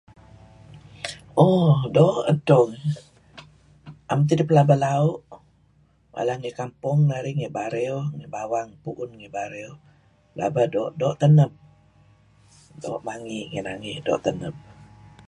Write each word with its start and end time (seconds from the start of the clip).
Oh 1.47 1.73
doo' 1.95 2.25
edto, 2.31 2.59
Am 4.11 4.19
tidih 4.27 4.47
pelaba 4.49 4.75
lau'. 4.85 5.11
Mala 6.13 6.33
ngi 6.35 6.51
kampong 6.59 6.99
narih, 7.09 7.35
ngi 7.35 7.49
Bario, 7.57 7.97
ngi 8.15 8.27
bawang 8.35 8.69
puun 8.83 9.09
ngi 9.15 9.29
Bario 9.35 9.71
laba 10.39 10.61
doo' 10.73 10.93
doo' 10.99 11.17
taneb. 11.19 11.51
Doo' 12.81 13.03
mangi 13.07 13.39
ngi 13.51 13.59
nangey 13.65 13.95
doo' 14.05 14.21
taneb. 14.25 14.55